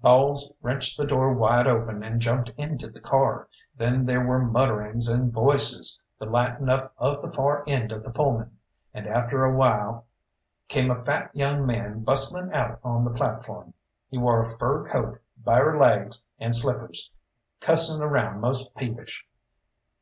[0.00, 5.10] Bowles wrenched the door wide open, and jumped into the car; then there were mutterings
[5.10, 8.56] and voices, the lighting up of the far end of the Pullman;
[8.94, 10.06] and after a while
[10.68, 13.74] came a fat young man bustling out on the platform.
[14.08, 17.10] He wore a fur coat, bare legs, and slippers,
[17.60, 19.26] cussing around most peevish.